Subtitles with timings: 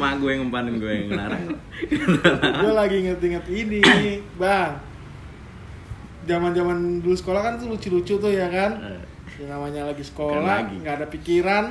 [0.00, 1.42] emak gue yang ngempanin gue yang ngelarang.
[2.62, 3.80] gue lagi inget-inget ini
[4.34, 4.80] bang
[6.22, 9.00] zaman-zaman dulu sekolah kan tuh lucu-lucu tuh ya kan Eh,
[9.38, 10.74] yang namanya lagi sekolah lagi.
[10.78, 11.64] nggak ada pikiran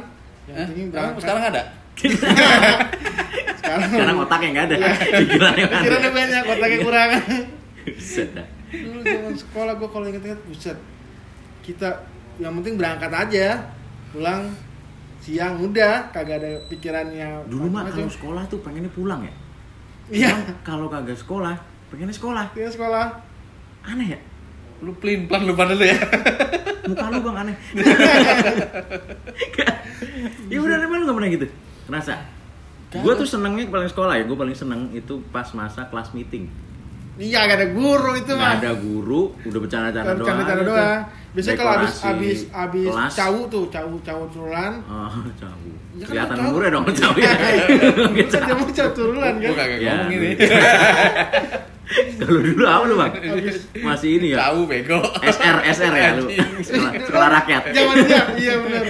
[0.46, 1.62] yang Eh, penting berangkat sekarang ada?
[3.60, 4.76] sekarang Sekarang otaknya nggak ada,
[5.16, 5.74] pikirannya ada.
[5.76, 7.10] pikirannya banyak otaknya kurang
[7.90, 8.48] Buset dah.
[8.70, 10.78] dulu zaman sekolah gue kalau inget-inget buset
[11.60, 11.90] kita
[12.38, 13.66] yang penting berangkat aja
[14.10, 14.54] pulang
[15.20, 19.34] siang udah kagak ada pikirannya Dulu mah kalau sekolah tuh pengennya pulang ya.
[20.10, 20.32] iya
[20.64, 21.60] Kalau kagak sekolah,
[21.92, 22.46] pengennya sekolah.
[22.56, 23.06] dia sekolah
[23.84, 24.20] Aneh ya?
[24.80, 26.00] Lu pelin pelan lupa dulu ya.
[26.90, 27.56] Muka lu bang aneh.
[30.52, 31.46] ya udah emang lu gak pernah gitu?
[31.86, 32.16] Kerasa?
[32.90, 36.50] Gue tuh senengnya paling sekolah ya, gue paling seneng itu pas masa kelas meeting.
[37.20, 40.20] Iya gak ada guru itu Gak mah ada guru, udah bercanda-canda doang.
[40.20, 41.02] Bercanda-canda aja doang.
[41.30, 44.74] Biasanya kalau habis habis habis cawu tuh, cawu cawu turulan.
[44.84, 45.70] Oh, cawu.
[45.94, 46.48] Ya kan Kelihatan cawu.
[46.50, 47.32] umurnya dong cawu ya.
[48.34, 49.52] Kan dia mau cawu turulan kan.
[49.54, 49.94] kagak Ya.
[49.94, 50.30] ngomong ini.
[52.20, 53.12] Kalau dulu apa lu bang?
[53.82, 54.46] Masih ini ya?
[54.46, 55.02] Tahu bego.
[55.20, 56.30] SR, SR ya lu?
[56.62, 57.62] Sekolah, sekolah rakyat.
[57.74, 58.84] Zaman dia, iya benar.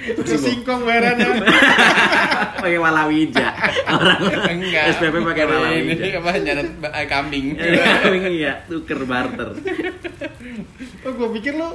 [0.00, 1.28] Itu singkong bayarannya.
[2.56, 3.46] pakai walawija.
[3.86, 4.20] Orang
[4.50, 4.84] Enggak.
[4.94, 6.06] SPP pakai Ini walawija.
[6.16, 7.46] apa nyadet ba- eh, kambing.
[8.26, 9.50] Iya, tuker barter.
[11.00, 11.68] Oh, gue pikir lu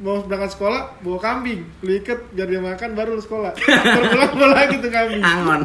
[0.00, 3.52] mau berangkat sekolah bawa kambing, lu ikat biar dia makan baru lu sekolah.
[3.52, 5.20] Pulang bawa lagi tuh kambing.
[5.20, 5.60] Angon.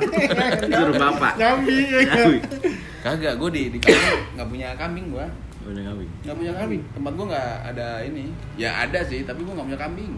[0.66, 1.34] Suruh bapak.
[1.36, 1.76] Nyambi.
[1.86, 2.32] ya kan?
[3.00, 5.28] Kagak, gue di di kampung nggak punya kambing gua.
[5.64, 6.10] Udah ngawin.
[6.22, 6.82] Nggak punya kambing.
[6.92, 8.24] Tempat gua nggak ada ini.
[8.56, 10.12] Ya ada sih, tapi gua nggak punya kambing.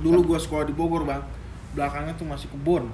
[0.00, 1.24] Dulu gua sekolah di Bogor, Bang.
[1.72, 2.88] Belakangnya tuh masih kebun.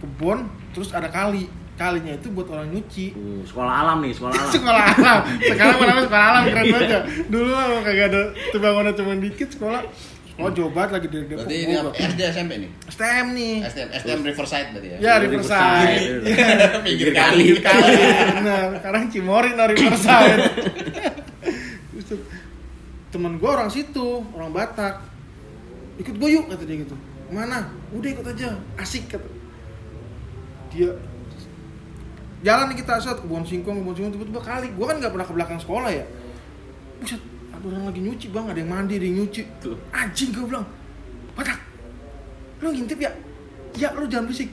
[0.00, 1.46] Kebun, terus ada kali.
[1.80, 3.16] Kalinya itu buat orang nyuci.
[3.16, 4.52] Uh, sekolah alam nih, sekolah alam.
[4.54, 7.00] sekolah alam sekarang mana sekolah alam keren banget ya
[7.32, 9.80] dulu mah kagak ada tuh bangunan cuma dikit sekolah
[10.40, 11.74] oh jauh banget lagi dari Depok Berarti ini.
[12.00, 12.70] SD SMP nih.
[12.88, 14.96] STM nih STM, STM Riverside berarti ya.
[15.00, 16.00] ya Riverside
[16.84, 17.44] Pinggir kali.
[17.60, 17.94] kali
[18.44, 20.40] nah sekarang Cimory no Riverside
[23.12, 25.09] temen gue orang situ orang Batak
[26.00, 26.96] ikut gue yuk kata dia gitu.
[27.28, 27.68] Mana?
[27.92, 28.56] Udah ikut aja.
[28.80, 29.28] Asik kata.
[30.72, 30.96] Dia
[32.40, 34.68] jalan nih kita asal kebun singkong kebun singkong tiba-tiba kali.
[34.72, 36.04] Gue kan nggak pernah ke belakang sekolah ya.
[36.98, 37.20] Buset
[37.52, 38.46] ada orang lagi nyuci bang.
[38.48, 39.42] Ada yang mandi ada yang nyuci.
[39.60, 39.76] Tuh.
[39.92, 40.64] anjing gue bilang
[41.36, 41.60] batak
[42.60, 43.12] lu ngintip ya?
[43.76, 44.50] Ya lu jangan berisik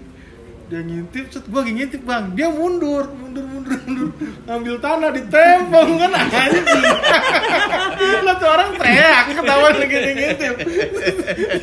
[0.68, 2.36] dia ngintip set gue ngintip bang.
[2.36, 4.10] Dia mundur mundur mundur mundur.
[4.52, 6.12] Ambil tanah ditempel kan?
[6.12, 6.66] Anjing.
[8.28, 10.56] Lah tuh orang teriak ketahuan lagi ngintip.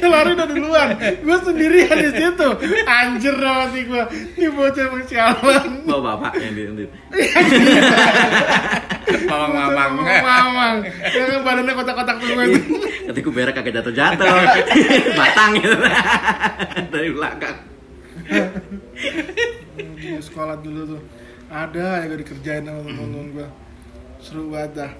[0.00, 2.48] Dia lari udah duluan gue sendirian di situ.
[2.88, 4.02] Anjir banget gue
[4.40, 5.68] ini bocah emang sialan.
[5.84, 6.92] Bawa bapak yang di yang di-
[9.24, 10.06] Mamang-mamang.
[10.24, 10.76] mamang
[11.12, 12.60] yang kan badannya kotak-kotak semua itu.
[13.12, 14.26] Ketika berak kagak jatuh-jatuh.
[15.12, 15.76] Batang gitu.
[16.88, 17.56] Dari belakang.
[19.74, 21.02] Di sekolah dulu tuh
[21.50, 23.48] ada ya gak dikerjain sama temen-temen gue
[24.24, 24.92] seru banget dah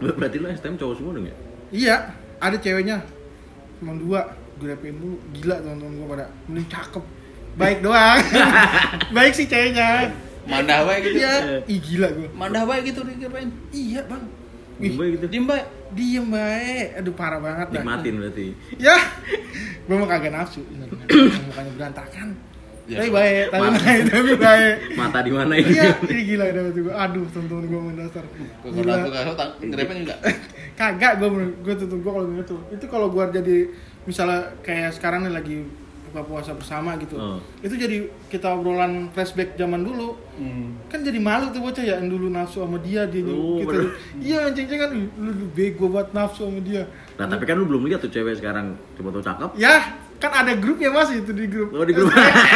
[0.00, 1.36] Berarti lu STM cowok semua dong ya?
[1.70, 1.96] Iya,
[2.40, 3.04] ada ceweknya.
[3.78, 4.20] Cuma dua.
[4.56, 5.16] Gue dapin dulu.
[5.36, 6.26] Gila teman-teman gue pada.
[6.48, 7.04] Mending cakep.
[7.60, 8.18] Baik doang.
[9.16, 10.08] Baik sih ceweknya.
[10.48, 11.20] Mandah bae gitu.
[11.20, 11.34] Iya.
[11.68, 12.28] Ih gila gue.
[12.32, 13.52] Mandah bae gitu dikirain.
[13.70, 14.24] Iya bang.
[14.80, 15.26] Gimana gitu?
[15.28, 15.62] Diem bae.
[15.92, 16.88] Diem baik.
[17.04, 17.82] Aduh parah banget dah.
[17.84, 18.46] Nikmatin berarti.
[18.80, 18.96] Ya.
[19.84, 20.64] Gue mau kagak nafsu.
[21.52, 22.28] Mukanya berantakan.
[22.86, 22.96] Ya.
[22.98, 23.44] Tapi baik.
[23.48, 24.00] Tapi baik.
[24.08, 24.74] Tapi baik.
[24.94, 25.70] Mata di mana ini?
[25.70, 25.90] Iya.
[26.00, 26.92] Ih gila dapet gue.
[26.92, 28.24] Aduh teman-teman gue mendasar.
[28.62, 30.18] Gua kalau aku kasih tau, ngerepin enggak?
[30.72, 31.28] kagak gue
[31.60, 33.56] gue tuntut gue kalau gitu itu kalau gue jadi
[34.02, 35.56] misalnya kayak sekarang nih lagi
[36.02, 37.36] buka puasa bersama gitu Oh.
[37.60, 37.96] itu jadi
[38.26, 40.80] kita obrolan flashback zaman dulu Hmm.
[40.88, 43.92] kan jadi malu tuh bocah ya dulu nafsu sama dia dia Oh, kita bener.
[44.18, 47.68] iya anjing kan "Ih, lu, lu bego buat nafsu sama dia Nah, tapi kan lu
[47.68, 49.50] belum lihat tuh cewek sekarang coba tuh cakep.
[49.54, 49.76] ya
[50.20, 52.12] kan ada grupnya mas itu di grup Oh, di grup.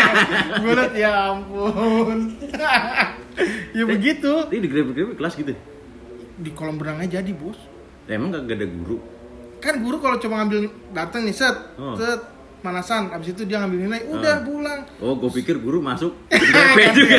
[0.61, 2.37] gue liat ya ampun
[3.77, 5.57] ya begitu Ini di grup-grup kelas gitu.
[6.37, 7.57] di kolam berenangnya jadi bos
[8.05, 9.01] Ya, emang gak ada guru.
[9.57, 11.97] kan guru kalau cuma ngambil datang nih set Oh.
[11.97, 12.21] set
[12.61, 14.45] manasan abis itu dia ngambil nilai udah Oh.
[14.47, 17.17] pulang Oh, gue pikir guru masuk DP juga.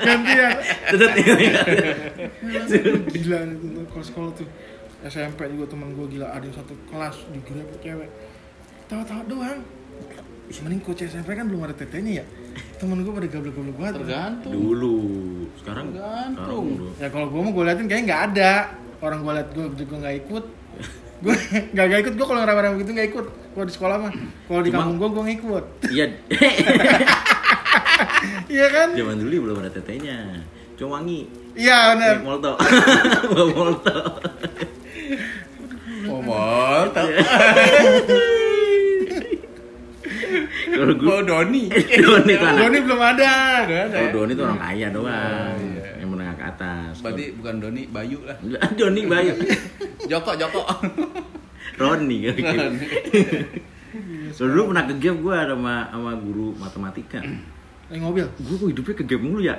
[0.00, 0.52] gantian
[0.88, 1.10] Tetep
[3.08, 3.56] gila nih
[3.88, 4.46] kalau sekolah tuh
[5.00, 8.10] SMP juga teman gue gila ada yang satu kelas di grup cewek
[8.88, 9.60] tawa-tawa doang
[10.58, 12.26] mending coach SMP kan belum ada tetenya ya
[12.80, 14.52] temen gue pada gablek-gablek banget Tergantung.
[14.54, 14.96] Dulu.
[15.54, 16.66] Sekarang Tergantung.
[16.88, 18.52] sekarang ya kalau gue mau gue liatin kayaknya nggak ada
[18.98, 20.44] orang gue liat gue juga nggak ikut
[21.18, 21.34] gue
[21.74, 24.12] nggak nggak ikut gue kalau ngerame-rame gitu nggak ikut kalau di sekolah mah
[24.46, 26.06] kalau di kampung gue gue ngikut Iya.
[28.48, 30.18] iya kan Zaman dulu belum ada tetenya.
[30.74, 31.26] Cuma wangi.
[31.52, 32.54] iya benar molto.
[33.30, 33.96] Bawa molto.
[36.08, 37.04] Oh, mantap.
[40.78, 41.62] Kalau gue Oh, Doni.
[42.06, 42.54] Doni anak.
[42.54, 43.32] Doni belum ada.
[43.66, 45.98] Kalau Doni itu orang kaya doang, Oh, iya.
[45.98, 46.92] yang menengah ke atas.
[47.02, 48.38] Berarti bukan Doni, Bayu lah.
[48.78, 49.32] Doni Bayu,
[50.10, 50.62] Joko, Joko.
[51.74, 52.74] Roni kan.
[54.30, 57.18] So, dulu pernah ke gap gue sama sama guru matematika.
[57.88, 58.26] Naik mobil.
[58.38, 59.56] Gue kok hidupnya ke gap mulu ya.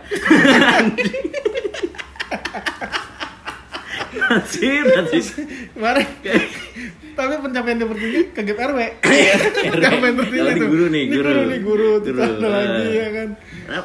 [4.09, 5.25] Nasib, nasib.
[5.73, 6.07] Kemarin.
[7.19, 8.79] Tapi pencapaian tertinggi ke GP RW.
[9.75, 10.69] pencapaian tertinggi Kalau di tuh.
[10.71, 11.29] guru nih, Ini guru.
[11.35, 11.89] nih guru.
[11.99, 12.91] Guru, ada lagi eh.
[12.95, 13.29] ya kan.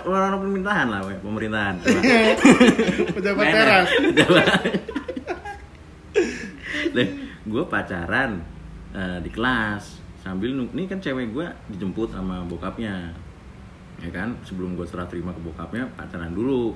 [0.07, 1.15] Orang-orang pemerintahan lah, we.
[1.19, 1.75] pemerintahan.
[3.19, 3.89] Pejabat teras.
[7.55, 8.43] gue pacaran
[8.91, 13.15] eh, di kelas sambil ini kan cewek gue dijemput sama bokapnya
[14.03, 16.75] ya kan sebelum gue serah terima ke bokapnya pacaran dulu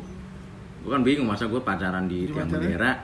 [0.86, 2.94] gue kan bingung masa gue pacaran di tiang bendera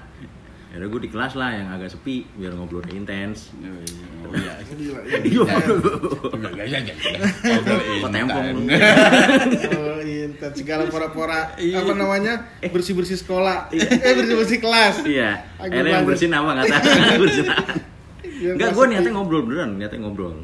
[0.74, 3.54] ya udah gue di kelas lah yang agak sepi biar ngobrolnya intens
[4.24, 4.54] Oh iya.
[4.66, 5.00] Gila.
[5.22, 5.44] Iya.
[8.02, 8.60] Kok tempong lu?
[8.64, 11.78] Oh, intens segala pora-pora Iya.
[11.78, 12.34] apa namanya
[12.64, 16.08] bersih-bersih sekolah eh bersih-bersih kelas Iya, akhirnya yang banget.
[16.10, 17.24] bersihin apa nggak tahu.
[18.34, 20.34] Ya, Enggak, gue niatnya ngobrol beneran, niatnya ngobrol.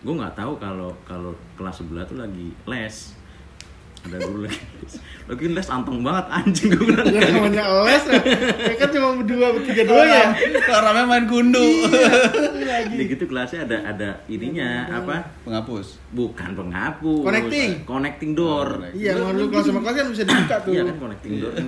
[0.00, 3.14] Gue nggak tahu kalau kalau kelas sebelah tuh lagi les.
[4.00, 4.94] Ada guru lagi les.
[5.28, 7.06] Lagi les anteng banget anjing gue bilang.
[7.12, 8.20] ya namanya les ya.
[8.72, 10.26] ya kan cuma berdua bertiga doang ya
[10.64, 11.68] Kalau rame main gundu.
[12.96, 15.36] Di gitu kelasnya ada ada ininya apa?
[15.44, 16.00] Penghapus.
[16.16, 17.24] Bukan penghapus.
[17.28, 17.70] Connecting.
[17.84, 18.68] Connecting door.
[18.80, 21.66] Oh, iya kalau kelas sama kelas kan bisa dibuka tuh Iya kan connecting door kan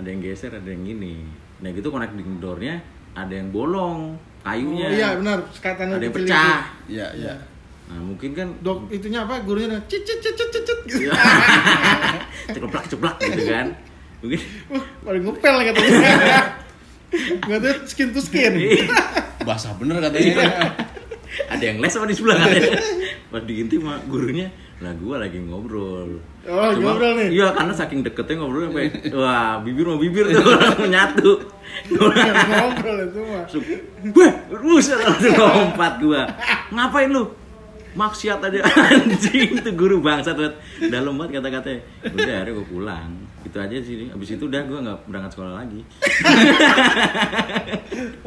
[0.00, 1.14] ada yang geser, ada yang gini.
[1.60, 2.80] Nah gitu connecting doornya
[3.16, 4.88] ada yang bolong kayunya.
[4.88, 6.58] Oh, iya benar sekatan Ada yang pecah.
[6.86, 7.34] Iya, iya.
[7.86, 9.42] Nah mungkin kan dok itunya apa?
[9.46, 10.78] Gurunya cit cit cit cit cit, cit.
[12.46, 12.62] Gitu.
[12.62, 13.66] ceplak ceplak gitu kan.
[14.22, 14.40] Mungkin
[14.70, 16.12] Wah, paling ngepel katanya.
[17.46, 18.52] Nggak tahu skin to skin.
[19.42, 20.46] Basah bener katanya.
[21.52, 22.48] ada yang les sama di sebelah kan
[23.28, 24.48] pas diintip sama gurunya
[24.80, 26.20] lah gua lagi ngobrol.
[26.44, 27.28] Oh, lagi ngobrol nih?
[27.32, 30.44] iya karena saking deketnya ngobrol sampai wah bibir sama bibir tuh
[30.84, 31.32] menyatu
[31.92, 33.44] ngobrol itu mah.
[34.12, 36.22] Wah buset langsung lompat gua.
[36.72, 37.24] Ngapain lu
[37.96, 38.60] maksiat aja.
[38.92, 40.52] Anjing itu guru bangsa tuh
[40.92, 41.80] dalam banget kata-katanya
[42.12, 43.10] udah akhirnya gua pulang.
[43.42, 44.12] Itu aja sih.
[44.12, 45.80] Abis itu udah gua nggak berangkat sekolah lagi.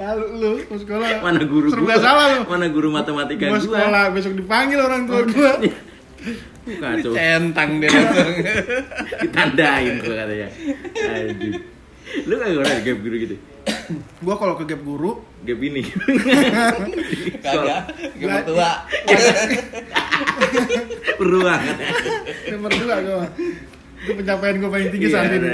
[0.02, 1.10] Lalu lu mau sekolah.
[1.22, 1.98] Mana guru serba gua?
[2.02, 2.40] salah lu?
[2.50, 3.62] Mana guru matematika gua?
[3.62, 5.54] sekolah besok dipanggil orang tua gua.
[6.70, 8.36] kacau Centang dia langsung.
[9.24, 10.50] ditandain gua katanya.
[10.98, 11.54] Aduh.
[12.26, 13.38] Lu gak pernah gap guru gitu
[14.20, 15.12] gua kalau ke gap guru
[15.42, 15.84] gap ini.
[17.46, 17.82] Kagak.
[18.16, 18.70] Gak tua.
[21.16, 21.62] beruang
[22.50, 23.26] nomor dua gua.
[24.00, 25.50] Itu pencapaian gua paling tinggi Iya, saat ini.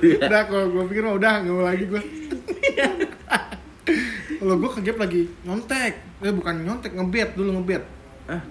[0.00, 0.16] iya.
[0.28, 2.02] udah kalau gua pikir mah udah nggak mau lagi gua.
[4.42, 5.92] Kalau gua ke gap lagi nyontek.
[6.18, 7.82] Eh bukan nyontek ngebet dulu ngebet.
[8.26, 8.42] Ah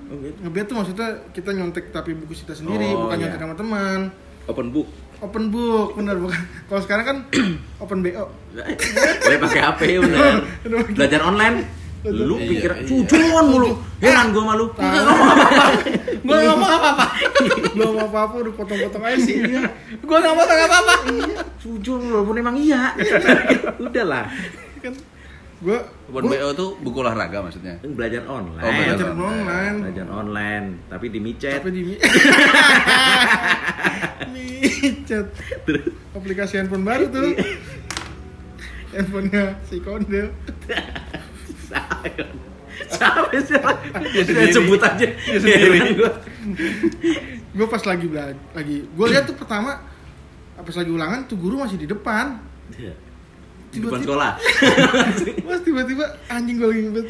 [0.41, 3.23] ngebet tuh maksudnya kita nyontek tapi buku kita sendiri Oh, bukan iya.
[3.27, 3.99] nyontek sama teman.
[4.47, 4.87] Open book
[5.21, 7.17] open book bener bukan kalau sekarang kan
[7.83, 8.09] open bo
[9.21, 10.43] Gue pakai HP bener.
[10.97, 11.63] Belajar online.
[12.01, 12.83] Lu Iya, pikir iya.
[12.83, 13.77] sujon mulu.
[14.01, 14.65] Heran gua malu.
[14.73, 17.05] gue nggak mau apa-apa
[17.77, 19.65] belum apa-apa udah potong-potong aja sih iya
[20.01, 20.95] Gua enggak mau enggak apa-apa.
[21.57, 22.97] Sujon walaupun emang iya.
[23.85, 24.25] Udahlah.
[24.81, 24.93] kan
[25.61, 25.77] gue
[26.09, 27.77] Buat BO tuh buku olahraga maksudnya.
[27.83, 28.59] Belajar online.
[28.59, 31.61] Oh, belajar belajar online Belajar online, tapi di micet.
[31.61, 31.81] tapi di
[34.27, 35.25] micet
[35.63, 37.37] Terus aplikasi handphone baru tuh
[38.91, 40.33] handphonenya si kondel
[42.81, 43.71] Siapa siapa?
[44.03, 44.51] Dia sendiri.
[44.51, 45.07] sebut aja.
[45.07, 45.79] Dia sendiri.
[45.95, 46.11] Gua.
[47.51, 49.77] gue pas lagi belajar lagi gue lihat tuh pertama
[50.55, 52.39] pas lagi ulangan tuh guru masih di depan
[52.73, 52.95] Iya.
[53.71, 54.31] Di depan Tiba-tiba- sekolah.
[55.47, 57.07] Mas tiba-tiba anjing gue lagi ngebet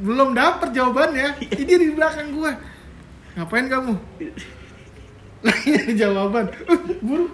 [0.00, 2.50] belum dapet jawabannya ini dia di belakang gue
[3.34, 3.92] ngapain kamu
[5.44, 7.26] lagi nyari jawaban "Eh, guru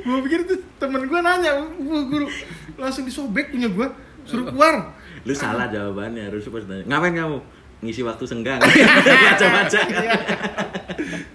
[0.00, 2.26] gue pikir tuh temen gue nanya "Bu, guru
[2.74, 3.86] langsung disobek punya gue
[4.24, 6.80] suruh keluar Lu salah jawabannya, harus pas tanya.
[6.86, 7.38] Ngapain kamu?
[7.80, 8.56] Ngisi waktu senggang.
[8.56, 9.80] Baca-baca.
[9.84, 10.16] Iya.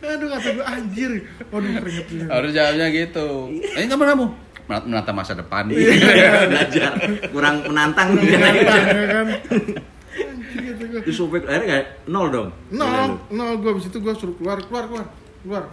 [0.04, 1.12] aduh kata gue anjir
[1.48, 3.28] waduh keringet ini Harus jawabnya gitu.
[3.74, 4.26] Eh, kamu kamu?
[4.66, 5.70] Menat- Menata masa depan.
[6.50, 6.92] Belajar.
[7.30, 8.64] Kurang menantang ya nih.
[8.64, 9.28] kan
[10.16, 12.50] anjir kata gue Terus sobek akhirnya kayak nol dong.
[12.70, 15.06] nol nol gue abis itu gue suruh keluar keluar keluar
[15.42, 15.64] keluar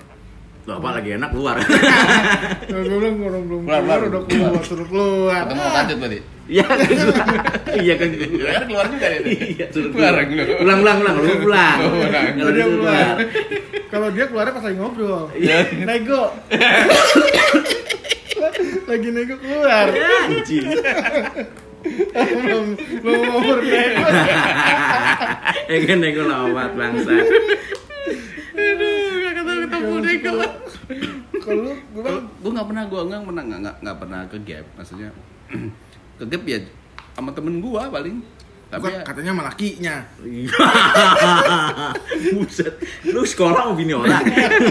[0.63, 1.57] Lo apa lagi enak keluar.
[2.69, 4.01] gue bilang orang belum Keluar, keluar, keluar.
[4.05, 6.19] udah keluar suruh keluar Atau mau lanjut berarti?
[6.45, 7.27] Iya kan keluar.
[7.73, 8.51] Iya kan keluar.
[8.53, 9.23] Kan keluar juga dia.
[9.33, 10.27] Iya, suruh Keluar, keluar.
[10.29, 10.59] keluar.
[10.61, 11.79] Ulang ulang ulang, lu pulang.
[11.81, 12.25] Oh, pulang.
[12.33, 13.15] Kalau dia keluar keluar.
[13.89, 15.57] kalau dia keluarnya pas lagi ngobrol Iya.
[15.83, 16.23] nego
[18.89, 19.87] lagi nego keluar.
[19.91, 20.67] Anjing.
[22.23, 22.67] Belum
[23.03, 23.23] belum
[23.67, 24.07] nego
[25.67, 27.13] ya kan nego lawat bangsa
[28.53, 30.35] aduh gak ketemu ketemu iya, nego
[31.43, 31.75] kalau
[32.39, 34.67] gue gak pernah gue nggak pernah nggak nggak pernah ke gap.
[34.79, 35.11] Maksudnya
[36.23, 36.59] ke gap ya
[37.19, 38.17] sama temen gue paling
[38.73, 39.97] tapi Bukan, ya, katanya sama lakinya.
[42.33, 42.73] Buset.
[43.05, 44.25] Lu sekolah mau bini orang.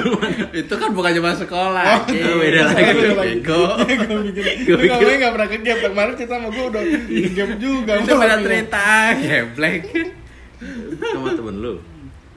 [0.58, 2.98] itu kan bukan cuma sekolah oh, beda lagi.
[2.98, 3.78] Bego.
[3.78, 5.78] Gue pikir- kamu nggak pernah ke gap.
[5.86, 7.92] Kemarin kita sama gue udah ke gap juga.
[8.02, 8.86] itu beda cerita
[9.22, 9.82] geblek
[10.98, 11.74] Sama temen lu.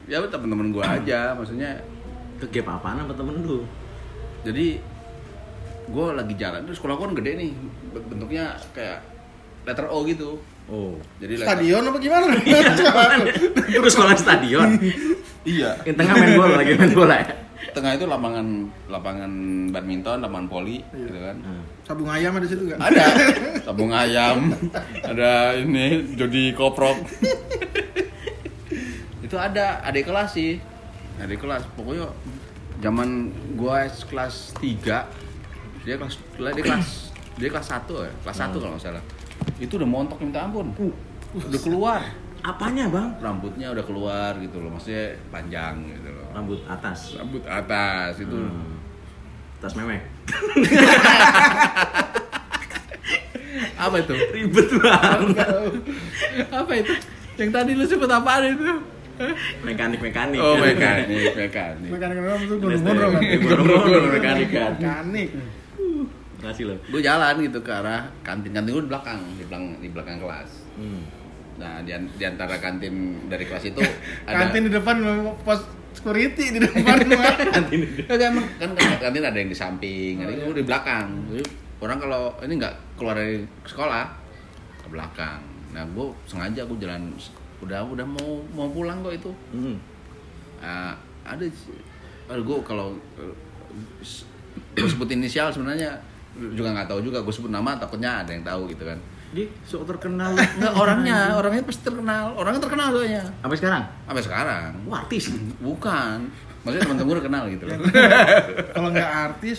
[0.04, 1.80] ya temen-temen gue aja maksudnya
[2.36, 3.64] Ke gap apaan sama temen lu?
[4.44, 4.76] jadi
[5.88, 7.50] gue lagi jalan terus sekolah gue kan gede nih
[8.04, 9.00] bentuknya kayak
[9.64, 10.96] letter O gitu Oh.
[11.20, 12.24] jadi Stadion apa gimana?
[13.68, 14.80] Terus sekolah stadion.
[15.44, 17.26] iya Yang tengah main bola lagi main bola ya.
[17.70, 18.46] tengah itu lapangan
[18.86, 19.30] lapangan
[19.68, 21.60] badminton lapangan poli gitu kan Nah.
[21.82, 22.78] Sabung ayam ada situ nggak?
[22.78, 23.04] ada
[23.66, 24.54] sabung ayam
[25.02, 26.96] ada ini jodi koprok
[29.26, 30.60] itu ada adik kelas sih
[31.18, 32.06] adik kelas pokoknya
[32.78, 36.14] zaman gua kelas 3 dia kelas
[36.54, 37.03] dia kelas
[37.34, 39.04] dia kelas 1 ya kelas 1 kalau nggak salah
[39.56, 40.70] itu udah montok minta ampun
[41.34, 42.02] udah keluar
[42.40, 43.08] Apanya, Bang?
[43.18, 47.16] rambutnya udah keluar gitu loh maksudnya panjang gitu loh Rambut atas.
[47.16, 48.76] rambut atas itu Hmm.
[49.56, 50.04] Tas memek.
[53.76, 55.48] apa itu Ribet banget.
[56.50, 56.92] apa itu
[57.34, 58.64] yang tadi lu sebut apaan itu
[59.62, 60.36] Mekanik-mekanik.
[60.36, 60.66] oh kan?
[60.66, 62.76] mekanik mekanik Mekanik mekanik kan?
[62.76, 63.38] stay.
[63.38, 64.72] Gondrong-gondrong mekanik kan.
[64.76, 65.28] Mekanik.
[66.44, 66.74] Kasih lo.
[66.78, 70.50] gue jalan gitu ke arah kantin kantin gue di belakang di belakang di belakang kelas
[70.74, 71.06] Hmm.
[71.54, 72.94] nah di, di antara kantin
[73.30, 73.78] dari kelas itu
[74.26, 74.98] ada Kantin di depan
[75.40, 75.62] pos
[75.94, 76.98] security di depan.
[77.54, 78.02] Kantin itu.
[78.10, 81.46] Ya, kan, kan kan kantin ada yang di samping ada yang di belakang Jadi,
[81.78, 84.04] orang kalau ini nggak keluar dari sekolah
[84.82, 85.38] ke belakang
[85.70, 87.14] nah gue sengaja gue jalan
[87.62, 89.78] udah udah mau mau pulang kok itu Hmm.
[90.58, 91.46] Ah, ada
[92.26, 92.98] gue kalau
[94.74, 95.94] gue sebut inisial sebenarnya
[96.34, 98.98] juga nggak tahu juga gue sebut nama takutnya ada yang tahu gitu kan
[99.30, 100.34] Dia sok terkenal.
[100.58, 103.82] nggak orangnya orangnya pasti terkenal orangnya terkenal soalnya Sampai sekarang?
[104.04, 105.24] sampai sekarang Wah, artis.
[105.58, 106.18] bukan
[106.60, 107.76] maksudnya teman-teman gue kenal gitu loh
[108.74, 109.58] Kalau nggak artis,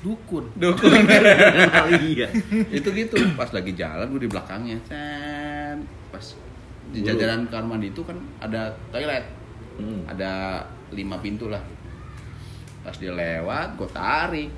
[0.00, 0.44] dukun.
[0.54, 2.26] dukun Kenal iya.
[2.70, 5.84] itu gitu pas lagi jalan gue di belakangnya Sen.
[6.08, 6.24] pas
[6.90, 9.38] di jajaran kamar mandi itu kan ada toilet
[9.70, 10.04] Hmm.
[10.04, 11.62] ada lima pintu lah
[12.80, 14.50] pas dia lewat gue tarik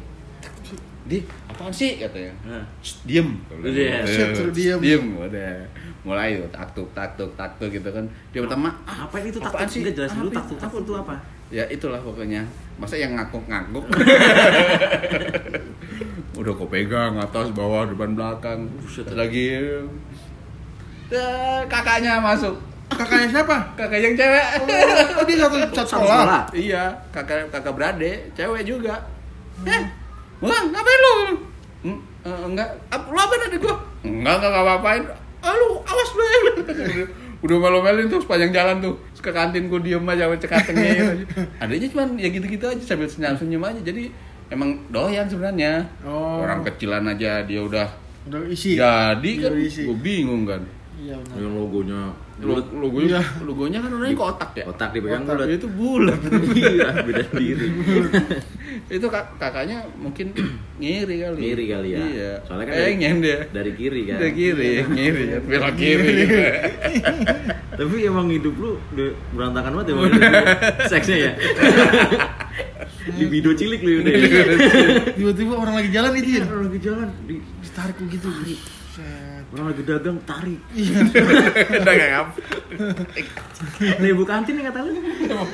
[1.02, 2.64] di apaan sih katanya Nah.
[3.02, 3.28] Diem
[3.60, 4.06] Iya.
[4.32, 4.78] Suruh diem.
[4.78, 5.52] diem udah
[6.02, 9.78] mulai tuh taktuk taktuk taktuk gitu kan dia pertama ah, Apa itu apaan takut?
[9.78, 10.62] Enggak jelas dulu Apa takut itu?
[10.62, 11.14] takut itu apa?
[11.48, 12.40] ya itulah pokoknya
[12.76, 13.84] masa yang ngakuk-ngakuk
[16.34, 19.04] udah kau pegang atas bawah depan belakang Buset.
[19.12, 19.60] lagi
[21.66, 22.56] kakaknya masuk
[22.88, 23.56] Kakaknya siapa?
[23.72, 24.46] kakak yang cewek
[25.14, 26.12] Oh, dia satu, satu Satu sekolah.
[26.18, 26.42] sekolah.
[26.52, 28.96] iya kakak kakak berade cewek juga
[29.62, 29.82] eh
[30.42, 31.14] bang ngapain lu
[31.82, 35.02] "Hmm, eh, enggak Ap- lu apa adik gua enggak enggak apa-apain
[35.40, 37.06] ah, lu awas lu ya
[37.40, 41.14] udah malu-maluin tuh sepanjang jalan tuh ke kantin gua diem aja cekatengnya gitu.
[41.62, 44.10] adanya cuman ya gitu-gitu aja sambil senyum-senyum aja jadi
[44.48, 46.38] emang doyan sebenarnya Oh.
[46.40, 47.86] orang kecilan aja dia udah
[48.24, 48.74] Udah isi.
[48.74, 49.82] jadi kan Udah isi.
[49.84, 50.62] gua bingung kan
[50.94, 51.34] Iya benar.
[51.36, 52.00] Yang logonya
[52.38, 53.22] Lo- logonya Iya.
[53.42, 55.48] logonya kan orangnya kotak ya otak dipegang bulat.
[55.48, 56.18] itu bulat
[56.54, 57.66] Iya, beda sendiri.
[58.88, 60.34] itu kak kakaknya mungkin
[60.82, 62.00] ngiri kali Ngiri kali ya.
[62.02, 64.18] iya Soalnya kan pengen dia Dari kiri kan.
[64.18, 66.14] dari kiri ngiri ya belok kiri
[67.78, 68.76] Tapi emang hidup lu
[69.32, 70.04] berantakan banget lu.
[70.92, 71.32] seksnya ya.
[73.02, 74.12] di video cilik lu udah.
[75.12, 76.44] Tiba-tiba orang lagi jalan itu ya.
[76.44, 78.28] Orang lagi jalan di Ditarik begitu.
[78.92, 79.48] Set.
[79.50, 80.60] orang lagi dagang tarik.
[81.80, 82.32] udah kayak apa
[83.98, 84.92] Nah, ibu kantin yang kata lu.
[85.32, 85.46] Oh.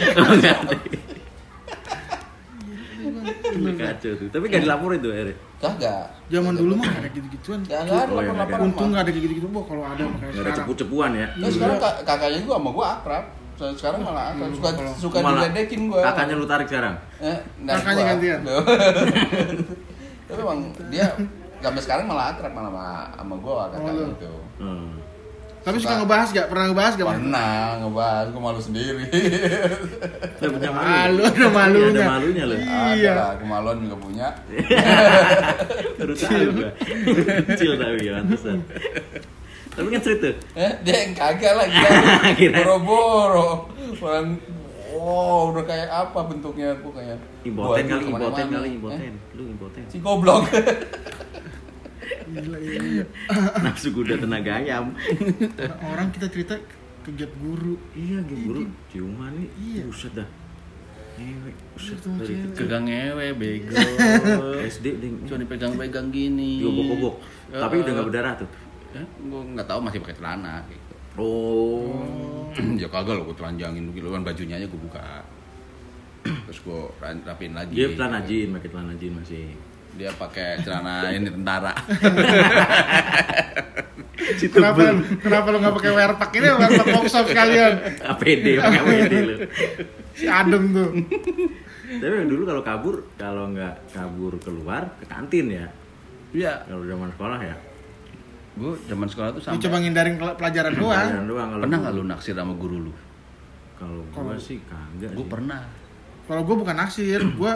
[3.31, 4.29] Gila, Kacau tuh.
[4.29, 5.37] Tapi gak dilaporin tuh akhirnya.
[5.59, 7.61] kagak Zaman dulu mah gak ada gitu-gituan.
[7.65, 8.57] ya nggak ada Oh, iya.
[8.61, 9.47] Untung gak ada gitu-gitu.
[9.49, 11.27] Wah, kalau ada makanya Gak ada cepu-cepuan ya.
[11.35, 15.17] Nah, sekarang kak- kakaknya gua sama gua akrab So, sekarang malah akrab suka Kalau- suka
[15.19, 16.95] Malah diledekin gua Kakaknya lu tarik sekarang.
[17.19, 18.11] eh, Kakaknya gua.
[18.13, 18.41] gantian.
[20.25, 21.07] tapi emang dia
[21.59, 24.05] sampai sekarang malah akrab malah sama, sama gua kakaknya lu.
[24.13, 24.89] itu Hmm.
[25.69, 26.01] Tapi suka Suka.
[26.01, 26.47] ngebahas gak?
[26.49, 27.05] Pernah ngebahas gak?
[27.05, 27.19] Bang?
[27.21, 29.05] pernah ngebahas gua malu sendiri
[30.39, 32.01] Udah punya Malu, ada Iya, malunya.
[32.01, 32.55] Ada malunya lu.
[32.57, 33.13] Iya.
[33.13, 34.27] ada kemaluan juga punya
[35.99, 36.71] Baru tahu gua.
[37.45, 38.59] Kecil tapi ya pantesan.
[39.69, 40.35] Tapi kan tuh.
[40.55, 41.67] Eh, dia yang kagak lah.
[42.39, 42.51] Kirain.
[42.57, 43.49] Boro-boro.
[43.95, 44.41] Orang
[44.91, 47.15] wow, udah kayak apa bentuknya pokoknya.
[47.45, 49.13] Impoten Buat kali, impoten kali, Eh, impoten.
[49.35, 49.83] Lu impoten.
[49.87, 50.49] si goblok.
[52.29, 53.05] Gila, iya.
[53.65, 54.93] Nafsu kuda tenaga ayam.
[55.93, 56.55] Orang kita cerita
[57.05, 57.77] ke gap guru.
[57.97, 59.49] Iya, guru ciuman nih.
[59.57, 59.83] Iya.
[59.89, 60.29] Buset dah.
[61.19, 61.51] Ngewe.
[61.75, 62.55] Buset, Ketemu dari kecil.
[62.55, 63.75] Kagak ngewe bego.
[64.73, 65.15] SD ding.
[65.27, 66.63] Cuma dipegang-pegang gini.
[66.63, 67.15] Diobok-obok.
[67.53, 68.49] Eh, Tapi udah nggak berdarah tuh.
[68.97, 70.95] Ya, gue nggak tahu masih pakai celana gitu.
[71.19, 72.49] Oh.
[72.81, 75.27] ya kagak lo gue telanjangin gitu kan bajunya aja gue buka.
[76.49, 77.75] Terus gue rapiin lagi.
[77.75, 79.53] Dia celana jin, pakai celana jin masih.
[79.99, 81.75] Dia pakai celana ini tentara.
[84.29, 84.83] Kenapa
[85.19, 87.73] kenapa lu nggak pakai werpak ini werpak workshop sekalian?
[88.13, 89.35] APD, pakai APD lu.
[90.13, 90.91] Si Adem tuh.
[91.89, 95.67] Tapi dulu kalau kabur, kalau nggak kabur keluar ke kantin ya.
[96.31, 96.53] Iya.
[96.67, 97.57] Kalau zaman sekolah ya.
[98.55, 99.63] Gue zaman sekolah tuh Lu sampai.
[99.65, 100.93] coba ngindarin pel- pelajaran doang.
[100.99, 102.93] Pelajaran doang kalau Pernah nggak lu naksir sama guru lu?
[103.79, 105.31] Kalau gua Kalau- sih kagak Gue sih.
[105.31, 105.63] pernah.
[106.27, 107.53] Kalau gue bukan naksir, gue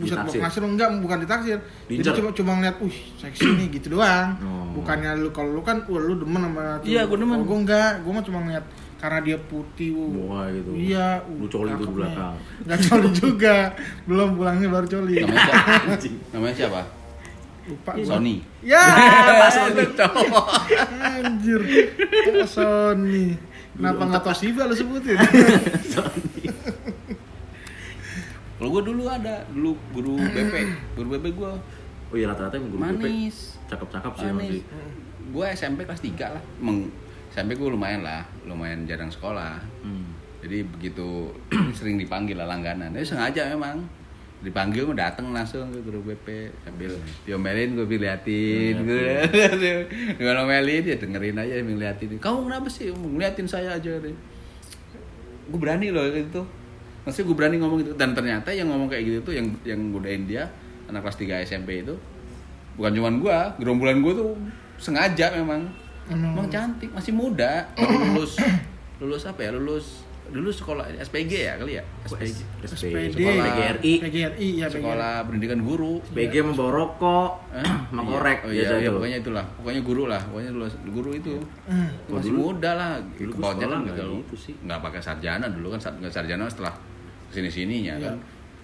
[0.00, 1.58] buset bukan naksir enggak bukan ditaksir.
[1.60, 2.14] Jadi Diincer.
[2.16, 4.28] cuma cuma ngeliat, uh seksi nih gitu doang.
[4.40, 4.80] Oh.
[4.80, 6.88] Bukannya lu kalau lu kan, wah lu demen sama tuh.
[6.88, 7.36] Iya, gua demen.
[7.36, 8.64] Kalau gue enggak, gue mah cuma ngeliat
[8.96, 10.08] karena dia putih, uh.
[10.26, 10.70] Wah gitu.
[10.72, 12.34] Iya, Lu coli cakep belakang.
[12.64, 13.56] Nggak coli juga,
[14.04, 15.14] belum pulangnya baru coli.
[15.18, 15.70] Namanya siapa?
[16.32, 16.80] Namanya siapa?
[17.60, 18.02] Lupa Iya.
[18.02, 18.10] gua.
[18.10, 18.34] Sony.
[18.60, 18.82] Ya,
[19.40, 20.46] Pak Sony cowok.
[20.98, 21.60] anjir.
[22.32, 23.26] Pak Sony.
[23.70, 25.16] Kenapa nggak Toshiba lu sebutin?
[28.60, 30.54] Kalau gue dulu ada, dulu guru BP,
[31.00, 31.52] guru BP gue
[32.10, 33.56] Oh iya rata-rata emang guru BP manis.
[33.70, 34.28] cakep-cakep sih.
[34.28, 34.62] Manis.
[35.32, 36.42] Gue SMP kelas 3 lah.
[36.60, 36.92] Meng,
[37.32, 39.62] SMP gue lumayan lah, lumayan jarang sekolah.
[39.80, 40.12] Hmm.
[40.44, 41.32] Jadi begitu
[41.78, 42.92] sering dipanggil lah langganan.
[42.92, 43.80] Ini sengaja memang
[44.40, 46.96] dipanggil gue dateng langsung ke guru BP sambil
[47.28, 49.28] diomelin gue liatin gue
[50.16, 54.16] dengan omelin dia dengerin aja ngeliatin kamu kenapa sih ngeliatin saya aja deh
[55.44, 56.40] gue berani loh gitu
[57.00, 57.92] maksudnya gue berani ngomong gitu.
[57.94, 60.48] Dan ternyata yang ngomong kayak gitu tuh yang yang godain dia
[60.86, 61.94] anak kelas 3 SMP itu
[62.74, 64.30] bukan cuman gue gerombolan gue tuh
[64.76, 65.68] sengaja memang.
[66.06, 66.34] Emang.
[66.34, 67.70] emang cantik masih muda.
[67.72, 68.34] Baru lulus
[68.98, 69.52] lulus apa ya?
[69.52, 71.84] Lulus dulu sekolah SPG ya kali ya?
[72.04, 73.92] SPG SPD, Sekolah PGRI.
[73.98, 74.74] PGRI, ya PGRI.
[74.78, 75.98] sekolah pendidikan guru.
[76.08, 77.66] BG membawa rokok, Eh?
[77.94, 78.94] mengkorek oh, iya, biasa iya, tuh.
[78.96, 79.44] pokoknya itulah.
[79.58, 81.34] Pokoknya guru lah pokoknya lulus guru itu.
[81.66, 82.90] Kalau masih dulu- muda lah.
[83.12, 84.14] Dulu Ke bawahnya sekolah kan nggak gitu.
[84.22, 84.54] gitu sih.
[84.60, 86.74] nggak pakai sarjana dulu kan sarjana setelah
[87.30, 88.06] ke sini sininya Iya.
[88.08, 88.18] kan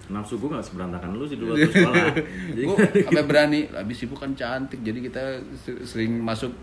[0.07, 2.15] Nafsu gue gak seberantakan lu sih dulu waktu sekolah.
[2.53, 5.23] Gue sampai berani habis ibu kan cantik jadi kita
[5.57, 6.55] se- sering masuk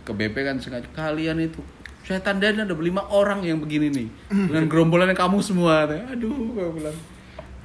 [0.00, 1.60] ke BP kan sengaja kalian itu
[2.00, 6.96] saya tandain ada lima orang yang begini nih dengan gerombolan kamu semua aduh gue bilang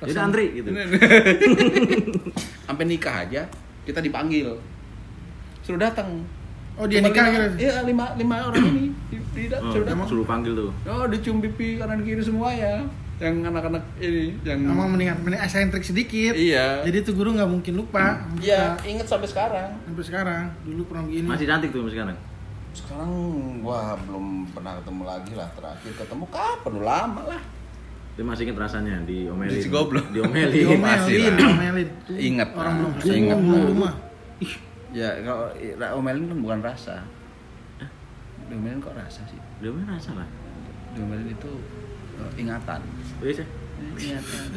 [0.02, 0.68] Jadi antri gitu.
[2.66, 3.46] sampai nikah aja
[3.84, 4.56] kita dipanggil
[5.62, 6.26] suruh datang
[6.74, 7.56] Oh, dia Cuma nikah lima, gitu?
[7.62, 9.18] iya lima lima orang ini di,
[9.54, 10.72] Oh, suruh datang suruh panggil tuh.
[10.84, 12.82] oh dicium pipi kanan kiri semua ya
[13.22, 16.34] yang anak-anak ini yang Emang mendingan mending esentrik sedikit.
[16.34, 16.82] Iya.
[16.82, 18.26] Jadi tuh guru nggak mungkin lupa.
[18.42, 18.90] Iya, Lupa.
[18.90, 19.70] inget sampai sekarang.
[19.86, 21.28] Sampai sekarang dulu pernah begini.
[21.30, 22.18] Masih cantik tuh sampai sekarang.
[22.72, 23.12] Sekarang
[23.62, 27.42] wah belum pernah ketemu lagi lah terakhir ketemu kapan udah lama lah.
[28.12, 29.62] Dia masih inget rasanya diomelin.
[29.62, 30.06] Si goblok.
[30.10, 30.82] Diomelin.
[30.82, 31.38] masih Diomelin, lah.
[31.38, 31.88] diomelin.
[32.04, 33.70] Tuh, Ingat Orang belum saya ingat belum lah.
[33.70, 33.94] rumah.
[34.92, 35.46] Ya kalau
[35.96, 36.96] omelin kan bukan rasa.
[38.50, 39.40] Diomelin kok rasa sih?
[39.62, 40.28] Diomelin rasa lah.
[40.92, 41.81] Diomelin itu eh,
[42.38, 42.82] ingatan.
[43.22, 43.44] Bisa.
[43.98, 44.48] Ingatan.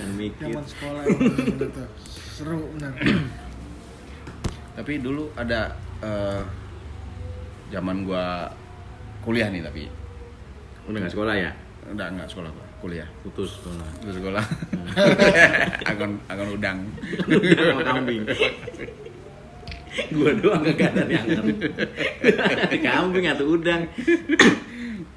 [0.00, 0.50] Dan mikir.
[0.52, 1.88] Zaman sekolah emang bener tuh.
[2.36, 2.92] Seru benar.
[4.78, 6.40] tapi dulu ada eh,
[7.68, 8.48] zaman gua
[9.20, 9.84] kuliah nih tapi
[10.88, 11.52] Udah gak sekolah ya?
[11.80, 13.88] udah enggak sekolah gua kuliah Putus sekolah.
[14.00, 14.44] Terus sekolah
[15.90, 16.78] agon agon udang
[17.28, 18.24] Sama kambing.
[20.16, 21.26] Gua doang kagak ada yang
[22.80, 23.84] kambing atau udang.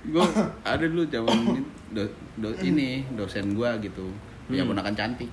[0.05, 0.25] Gue
[0.61, 2.03] ada dulu zaman ini, do,
[2.37, 4.09] do- ini dosen gua gitu.
[4.43, 4.71] Punya Hmm.
[4.71, 5.29] ponakan cantik.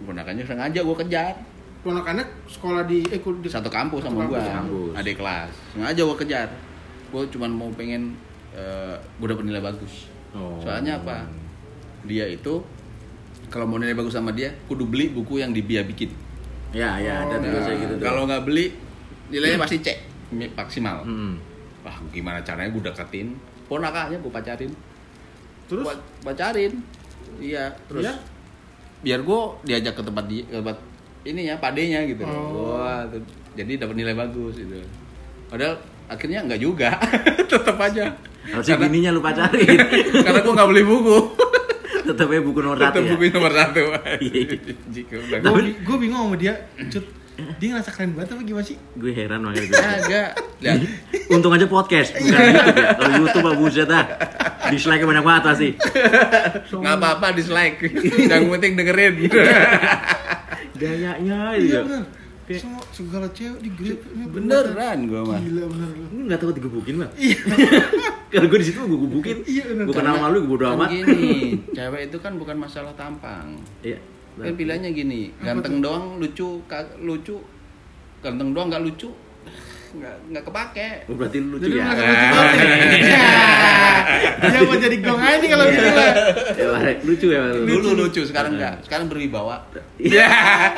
[0.00, 1.34] Ponakannya sengaja gua kejar.
[1.80, 4.40] Ponakannya sekolah di eh di satu kampus sama Satu gua.
[4.42, 4.92] kampus.
[4.94, 5.50] adik kelas.
[5.70, 6.48] Sengaja gua kejar.
[7.08, 8.14] Gua cuman mau pengen
[8.50, 10.10] eh gua dapet nilai bagus.
[10.28, 10.60] Oh.
[10.60, 11.24] soalnya apa?
[12.04, 12.60] Dia itu
[13.48, 16.12] kalau mau nilai bagus sama dia kudu beli buku yang di dia bikin.
[16.68, 18.76] Ya, ya, ada tuh Nah, gitu kalau nggak beli
[19.28, 19.88] nilainya pasti C
[20.52, 21.00] maksimal.
[21.00, 21.40] Hmm.
[21.88, 23.32] Wah gimana caranya gue deketin
[23.64, 24.72] ponakannya gue pacarin
[25.64, 26.72] Terus Gua pacarin
[27.36, 28.14] iya terus Iya?
[28.98, 30.76] biar gue diajak ke tempat di ke tempat
[31.22, 32.74] ini ya padenya gitu Oh.
[32.74, 33.20] wah tuh.
[33.52, 34.76] jadi dapat nilai bagus gitu
[35.46, 36.92] padahal akhirnya nggak juga
[37.50, 38.12] tetap aja
[38.44, 39.76] Harusnya karena, bininya lu pacarin.
[40.24, 41.16] karena gue nggak beli buku
[42.00, 43.10] Tetap aja buku nomor satu tetap ya.
[43.12, 43.80] buku nomor satu
[44.24, 44.56] Iya.
[45.36, 46.54] Udah gue gue bingung sama dia.
[46.88, 47.04] Cut,
[47.56, 48.76] dia ngerasa keren banget apa gimana sih?
[48.92, 49.78] Gue heran makanya gue.
[49.78, 50.72] agak ya,
[51.28, 52.88] Untung aja podcast, bukan YouTube ya.
[52.92, 54.04] Kalau YouTube mah buset dah.
[54.68, 55.68] Dislike banyak banget pasti.
[56.68, 57.78] nggak apa-apa dislike
[58.26, 59.38] yang penting dengerin gitu
[60.74, 61.80] Gayanya Iya iya.
[61.82, 62.04] bener.
[62.44, 65.36] Kayak Semua segala cewek di grup ini Beneran gua mah.
[65.38, 66.04] Gila bener lu.
[66.08, 67.12] lu nggak takut digebukin bang?
[67.14, 67.38] Iya.
[68.30, 69.36] Kalau gue di situ gue gebukin.
[69.44, 69.84] Iya, bener.
[69.84, 70.88] Gue kenal malu gue bodo Kan amat.
[70.90, 71.28] gini,
[71.70, 73.56] cewek itu kan bukan masalah tampang.
[73.80, 74.00] Iya.
[74.40, 77.36] Kan pilihannya gini, ganteng doang lucu, ka- lucu,
[78.18, 79.10] ganteng doang nggak lucu,
[79.94, 80.88] nggak nggak kepake.
[81.06, 81.84] Oh, berarti lu lucu Jadi ya?
[81.84, 82.56] lu lucu banget.
[82.98, 83.28] Ya.
[84.38, 86.12] Dia mau jadi gong aja kalau gitu lah.
[86.54, 87.62] Ya, Pak, lucu ya lu.
[87.66, 88.74] Dulu lucu, sekarang nggak.
[88.86, 89.56] Sekarang berwibawa.
[89.98, 90.28] Iya.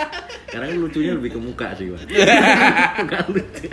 [0.53, 2.03] Karena lucunya lebih ke muka sih, Bang.
[2.03, 3.69] Bukan lucu.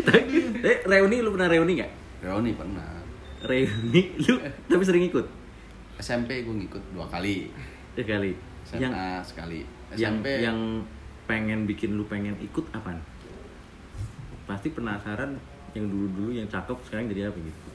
[0.00, 0.20] Tapi,
[0.62, 1.90] eh, reuni lu pernah reuni nggak?
[2.22, 2.86] Reuni pernah.
[3.40, 4.36] Reuni lu
[4.68, 5.26] tapi sering ikut
[5.96, 7.48] SMP gue ngikut dua kali.
[7.96, 8.32] Sekali.
[8.66, 9.60] SMA Yang sekali.
[9.98, 10.58] yang SMP yang
[11.26, 12.98] pengen bikin lu pengen ikut apaan?
[14.46, 15.38] Pasti penasaran
[15.74, 17.68] yang dulu-dulu yang cakep sekarang jadi apa gitu.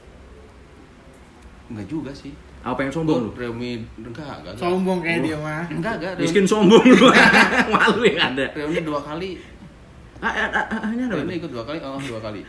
[1.66, 2.30] enggak juga sih.
[2.62, 3.30] Apa pengen sombong lu?
[3.34, 4.34] Reuni enggak, enggak.
[4.42, 4.54] enggak.
[4.58, 5.64] Sombong kayak dia mah.
[5.66, 6.12] Enggak, enggak.
[6.14, 7.06] Reuni, Miskin sombong lu.
[7.74, 8.44] Malu yang ada.
[8.54, 9.30] reuni dua kali.
[10.22, 11.14] Ah, ah, ah, ah, hanya ada.
[11.20, 12.40] Reuni ikut dua kali, oh dua kali.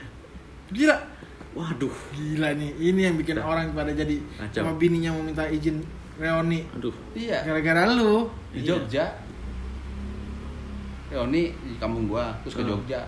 [0.70, 0.98] Gila.
[1.58, 1.96] Waduh.
[2.14, 4.62] Gila nih, ini yang bikin orang pada jadi Kacau.
[4.62, 5.82] sama bininya mau minta izin
[6.18, 6.94] reuni Aduh.
[7.14, 7.40] Iya.
[7.44, 8.26] gara-gara lu.
[8.50, 8.68] Di Iya.
[8.74, 9.06] Jogja.
[11.08, 12.74] Reuni di kampung gua, terus ke Oh.
[12.74, 13.06] Jogja.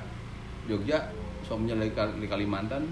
[0.66, 0.98] Jogja,
[1.42, 2.86] suaminya lagi Kal- di Kalimantan.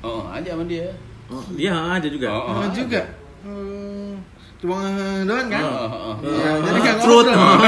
[0.00, 0.92] Oh, aja sama dia.
[1.26, 2.28] Oh, dia aja juga.
[2.28, 2.74] Oh, Oh, aja.
[2.76, 3.02] juga.
[3.42, 4.14] Hmm,
[4.56, 4.78] cuma
[5.24, 5.62] doang kan?
[5.62, 6.16] Oh, oh, oh.
[6.22, 7.26] Iya, jadi gak Truth.
[7.26, 7.58] ngobrol.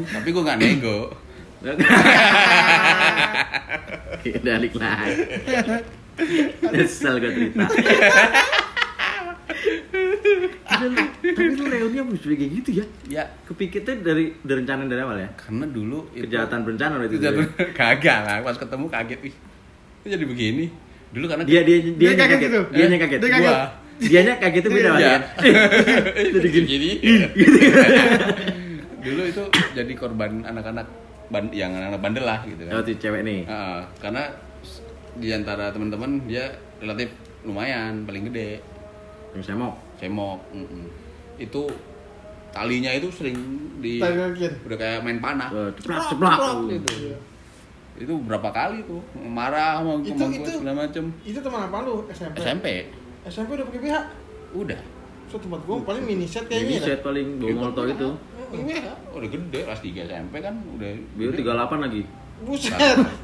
[0.14, 0.98] Tapi gua nggak nego.
[4.38, 5.12] Balik lagi.
[6.72, 7.64] Nyesel gue cerita.
[10.78, 12.84] Tapi lu reuni apa kayak gitu ya?
[13.06, 15.28] Ya, Kepikirnya dari dari rencana dari awal ya?
[15.34, 17.66] karena dulu itu Kejahatan berencana berarti itu Kejahatan ya?
[17.72, 19.34] kagak lah, pas ketemu kaget ih.
[19.98, 20.64] Kok jadi begini?
[21.08, 22.40] Dulu karena Dia dia dia, Dia kaget kaget.
[22.44, 22.60] gitu?
[22.68, 23.18] Dia Eh, kaget.
[23.18, 23.48] dia kaget.
[23.48, 23.66] Gua.
[23.98, 24.94] Dianya kaget itu beda Iya.
[24.94, 26.32] berarti kan?
[26.46, 26.90] jadi gini.
[28.98, 30.86] Dulu itu jadi korban anak-anak
[31.28, 32.72] ban- yang anak-anak bandel lah gitu kan.
[32.74, 33.40] Oh, cewek nih.
[33.44, 34.22] Ah, karena
[35.14, 36.46] di antara teman-teman dia
[36.78, 37.10] relatif
[37.42, 38.62] lumayan, paling gede,
[39.32, 39.74] Yang semok.
[39.98, 40.38] Cemok.
[40.50, 40.84] mm-mm.
[41.36, 41.68] Itu
[42.48, 43.36] talinya itu sering
[43.78, 45.50] di udah kayak main panah.
[45.50, 46.38] Eh, ceplak ceplak.
[46.68, 47.14] gitu.
[47.98, 51.04] Itu berapa kali tuh marah sama Itu- sama gue itu- segala macem.
[51.22, 52.06] Itu teman apa lu?
[52.08, 52.34] SMP.
[52.38, 52.66] SMP
[53.24, 53.96] SMP udah pakai BH.
[54.54, 54.80] udah.
[55.28, 56.80] So tempat gua paling mini set Ini kayaknya.
[56.80, 58.08] set paling bawa molto itu.
[58.48, 60.88] Iya, udah gede kelas 3 SMP kan udah.
[61.12, 61.44] Biar gede.
[61.44, 62.02] 38 lagi.
[62.38, 62.70] Buset,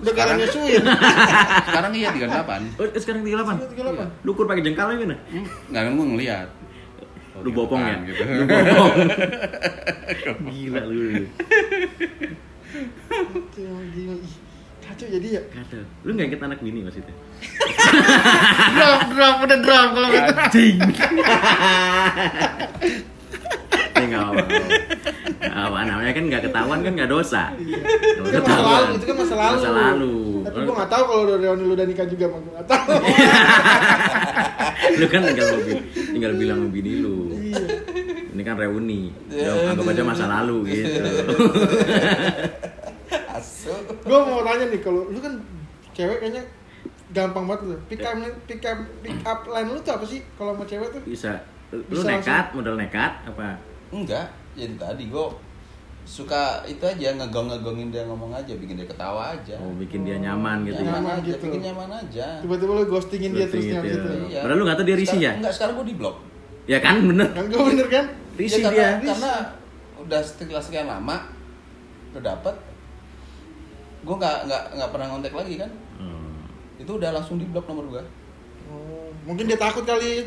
[0.03, 0.83] udah gara nyusuin.
[1.71, 2.77] Sekarang iya 38.
[2.77, 3.73] Oh, sekarang 38.
[3.73, 4.27] 38.
[4.27, 5.19] Lu ukur pakai jengkal lagi nih.
[5.31, 6.49] Hmm, nggak kan gue ngeliat.
[7.43, 7.97] Lu bopong ya?
[8.07, 8.23] Gitu.
[8.39, 8.95] Lu bopong.
[10.47, 11.27] Gila lu.
[13.55, 14.15] Gila, gila.
[14.15, 14.35] Ih,
[14.85, 15.43] Kacau jadi ya.
[15.49, 15.81] Kacau.
[16.05, 17.15] Lu nggak inget anak bini maksudnya?
[18.77, 20.33] Drop, drop, udah drop kalau gitu.
[24.05, 24.13] Anjing.
[24.13, 24.57] Nggak apa-apa.
[25.45, 27.43] Nggak apa namanya kan nggak ketahuan kan nggak dosa.
[27.57, 29.57] Nggak Itu kan masa lalu, itu kan masa lalu.
[29.57, 30.15] Masa lalu.
[30.45, 32.89] Tapi gua gak tahu kalau udah Reoni lu udah nikah juga, mah gua gak tahu.
[35.01, 35.61] lu kan tinggal mau
[35.97, 37.17] tinggal bilang sama bini lu.
[37.33, 37.65] Iya.
[38.35, 39.03] Ini kan reuni.
[39.31, 41.01] Ya, anggap aja masa lalu gitu.
[43.35, 43.73] Asu.
[44.05, 45.41] Gua mau tanya nih kalau lu kan
[45.97, 46.43] cewek kayaknya
[47.17, 47.77] gampang banget lu.
[47.89, 51.03] Pick up pick up pick up line lu tuh apa sih kalau sama cewek tuh?
[51.09, 51.41] Bisa.
[51.73, 53.59] Lu Bisa nekat, modal nekat apa?
[53.95, 55.27] Enggak, jadi tadi gue
[56.05, 59.55] suka itu aja ngegong-ngegongin dia ngomong aja, bikin dia ketawa aja.
[59.57, 60.91] Oh, bikin dia nyaman gitu ya.
[60.91, 61.45] nyaman Nyaman aja, gitu.
[61.47, 62.27] bikin nyaman aja.
[62.43, 63.79] Tiba-tiba lu ghostingin dia terus gitu.
[63.81, 64.11] itu.
[64.29, 64.41] Iya.
[64.43, 65.33] Padahal lu nggak tahu dia risih ya?
[65.39, 66.17] Enggak, sekarang gue di blok.
[66.67, 67.29] Ya kan bener.
[67.31, 68.05] Kan gua bener kan?
[68.35, 69.09] Risih Ya, karena, dia.
[69.15, 69.33] karena
[70.05, 71.17] udah setelah sekian lama
[72.13, 72.55] udah dapet
[74.03, 76.45] gue nggak nggak nggak pernah ngontek lagi kan Hmm.
[76.77, 78.05] itu udah langsung di blok nomor gue
[78.65, 80.25] Oh, mungkin dia takut kali.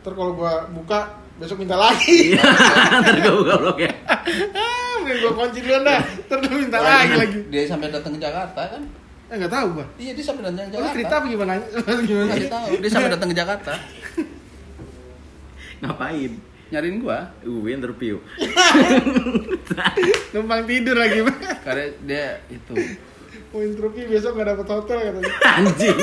[0.00, 2.34] Ntar kalau gua buka besok minta lagi.
[2.34, 2.42] Iya,
[3.00, 3.92] ntar gue buka blog ya.
[4.08, 6.00] Ah, Mending gua kunci duluan dah.
[6.02, 7.38] Ntar dia minta lagi lagi.
[7.48, 8.82] dia sampai datang ke Jakarta kan
[9.28, 9.84] Eh enggak tahu gua.
[9.96, 11.50] iya dia sampai datang ke Jakarta cerita apa gimana?
[12.04, 12.32] gimana?
[12.34, 13.72] tahu dia sampai datang ke Jakarta
[15.78, 16.32] Ngapain?
[16.68, 18.18] nyariin gua Gue interview.
[20.30, 21.18] Numpang tidur lagi.
[21.62, 22.72] karena dia itu
[23.48, 25.30] Mau interview besok gak dapet hotel katanya.
[25.56, 25.98] Anjing.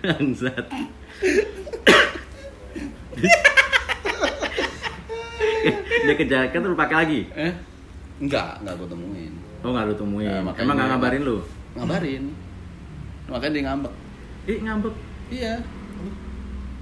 [0.00, 0.66] Bangsat.
[6.06, 7.20] Dia ke Jakarta lu pakai lagi?
[7.32, 7.52] eh
[8.16, 10.28] enggak enggak gua temuin Oh nggak lu temuin?
[10.28, 11.36] Nah, makanya Emang nggak dia- ngabarin lu?
[11.74, 12.24] ngabarin
[13.26, 13.94] makanya dia ngambek
[14.46, 14.94] Ih ngambek.
[15.28, 15.52] iya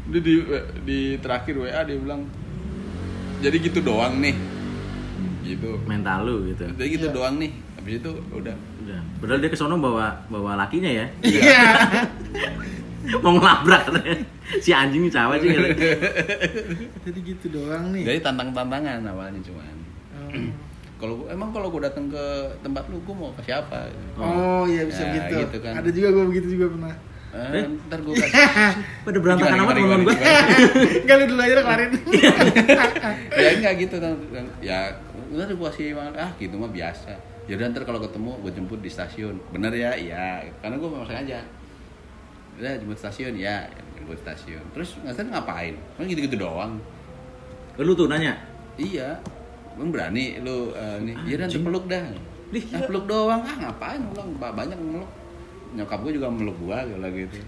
[0.05, 0.35] dia di
[0.85, 2.29] di terakhir WA dia bilang
[3.41, 4.37] jadi gitu doang nih
[5.43, 6.69] gitu Mental lu gitu.
[6.71, 7.15] jadi gitu Iya.
[7.15, 9.01] doang nih habis itu udah Udah.
[9.17, 11.09] Padahal dia ke sono bawa bawa lakinya ya.
[11.23, 11.57] Iya.
[13.21, 14.17] Mau ngelabrak katanya.
[14.59, 15.51] Si anjing ini cawa sih.
[17.05, 18.03] Jadi gitu doang nih.
[18.05, 19.77] jadi tantang tantangan awalnya cuman
[20.15, 20.31] Oh.
[20.97, 22.25] kalau emang kalau gue datang ke
[22.61, 25.37] tempat lu gue mau ke siapa Oh iya bisa Ya, gitu.
[25.43, 25.75] gitu kan.
[25.77, 26.95] Ada juga gue begitu juga pernah.
[27.35, 28.31] Eh, ntar gue kasih
[29.05, 30.17] Pada berantakan amat teman gue.
[31.03, 31.91] Enggak lu dulu aja kelarin.
[33.43, 34.15] ya enggak gitu kan
[34.61, 34.79] ya
[35.35, 37.11] udah gue kasih makan ah gitu mah biasa
[37.45, 41.05] ya udah ntar kalau ketemu gue jemput di stasiun bener ya iya karena gue memang
[41.05, 41.43] sengaja
[42.61, 43.67] udah jemput stasiun ya.
[43.99, 44.65] Jemput stasiun.
[44.75, 45.75] Terus ngasih ngapain.
[45.99, 46.79] Kan gitu gitu doang.
[47.81, 48.39] Lu tuh nanya.
[48.79, 49.19] iya.
[49.75, 51.15] Lu berani lu eh, nih.
[51.27, 51.65] Ya ntar Anjing.
[51.67, 52.07] peluk dah.
[52.55, 53.43] Dih, ah, peluk doang.
[53.43, 55.11] Ah ngapain ulang banyak meluk
[55.75, 57.43] nyokap gue juga meluk gua kalau gitu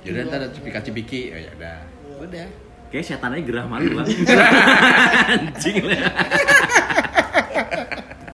[0.00, 1.78] ya udah ntar cipika cipiki ya udah.
[2.24, 2.48] Udah.
[2.88, 4.08] Kayak setannya gerah malu bang.
[5.36, 6.00] Anjing lah.